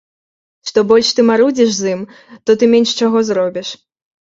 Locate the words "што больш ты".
0.69-1.27